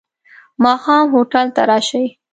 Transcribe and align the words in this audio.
ماښام 0.63 1.05
هوټل 1.13 1.47
ته 1.55 1.61
راشې. 1.69 2.05